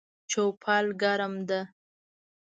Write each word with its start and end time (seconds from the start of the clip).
چوپال 0.31 0.85
ګرم 1.01 1.33
ده 1.49 1.61